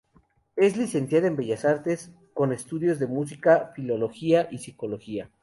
[0.55, 5.29] Es licenciada en Bellas Artes, con estudios de música, filología y psicología.